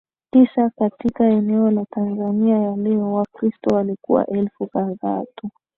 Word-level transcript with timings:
tisa 0.31 0.69
katika 0.69 1.25
eneo 1.27 1.71
la 1.71 1.85
Tanzania 1.85 2.57
ya 2.57 2.75
leo 2.75 3.13
Wakristo 3.13 3.75
walikuwa 3.75 4.27
elfu 4.27 4.67
kadhaa 4.67 5.23
tu 5.35 5.49